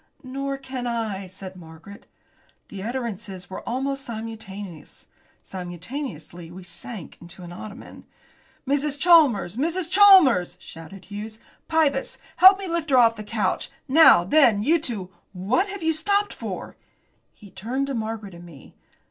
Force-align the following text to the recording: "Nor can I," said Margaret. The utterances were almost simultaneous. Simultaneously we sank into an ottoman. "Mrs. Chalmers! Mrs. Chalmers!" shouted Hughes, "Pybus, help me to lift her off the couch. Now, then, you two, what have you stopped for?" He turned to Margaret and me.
"Nor 0.23 0.57
can 0.57 0.87
I," 0.87 1.27
said 1.27 1.55
Margaret. 1.55 2.07
The 2.69 2.81
utterances 2.81 3.51
were 3.51 3.61
almost 3.69 4.03
simultaneous. 4.03 5.09
Simultaneously 5.43 6.49
we 6.49 6.63
sank 6.63 7.19
into 7.21 7.43
an 7.43 7.51
ottoman. 7.51 8.07
"Mrs. 8.67 8.99
Chalmers! 8.99 9.57
Mrs. 9.57 9.91
Chalmers!" 9.91 10.57
shouted 10.59 11.05
Hughes, 11.05 11.37
"Pybus, 11.67 12.17
help 12.37 12.57
me 12.57 12.65
to 12.65 12.73
lift 12.73 12.89
her 12.89 12.97
off 12.97 13.15
the 13.15 13.23
couch. 13.23 13.69
Now, 13.87 14.23
then, 14.23 14.63
you 14.63 14.79
two, 14.79 15.11
what 15.33 15.67
have 15.69 15.83
you 15.83 15.93
stopped 15.93 16.33
for?" 16.33 16.75
He 17.31 17.51
turned 17.51 17.85
to 17.85 17.93
Margaret 17.93 18.33
and 18.33 18.43
me. 18.43 18.73